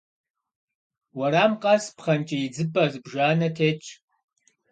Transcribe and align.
Уэрам 1.17 1.53
къэс 1.61 1.85
пхъэнкӏий 1.95 2.43
идзыпӏэ 2.45 2.83
зыбжанэ 2.91 3.49
тетщ. 3.55 3.87